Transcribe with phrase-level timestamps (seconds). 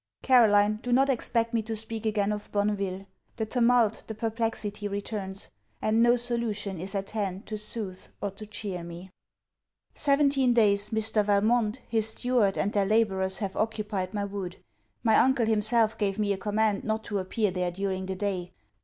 [0.23, 3.05] Caroline, do not expect me to speak again of Bonneville.
[3.35, 8.47] The tumult, the perplexity returns; and no solution is at hand to soothe or to
[8.47, 9.11] cheer me.
[9.93, 11.23] Seventeen days, Mr.
[11.23, 14.57] Valmont, his steward, and their labourers have occupied my wood.
[15.03, 18.53] My uncle himself gave me a command not to appear there during the day.